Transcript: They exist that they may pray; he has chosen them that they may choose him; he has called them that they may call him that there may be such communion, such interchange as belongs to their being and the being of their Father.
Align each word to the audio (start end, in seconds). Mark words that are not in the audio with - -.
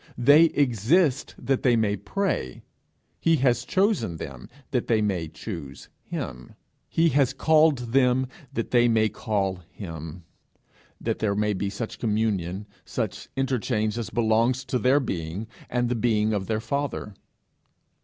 They 0.17 0.45
exist 0.45 1.35
that 1.37 1.61
they 1.61 1.75
may 1.75 1.95
pray; 1.95 2.63
he 3.19 3.35
has 3.35 3.63
chosen 3.63 4.17
them 4.17 4.49
that 4.71 4.87
they 4.87 4.99
may 4.99 5.27
choose 5.27 5.89
him; 6.01 6.55
he 6.89 7.09
has 7.09 7.33
called 7.33 7.91
them 7.93 8.25
that 8.51 8.71
they 8.71 8.87
may 8.87 9.09
call 9.09 9.59
him 9.69 10.23
that 10.99 11.19
there 11.19 11.35
may 11.35 11.53
be 11.53 11.69
such 11.69 11.99
communion, 11.99 12.65
such 12.83 13.29
interchange 13.35 13.95
as 13.99 14.09
belongs 14.09 14.65
to 14.65 14.79
their 14.79 14.99
being 14.99 15.45
and 15.69 15.87
the 15.87 15.93
being 15.93 16.33
of 16.33 16.47
their 16.47 16.59
Father. 16.61 17.13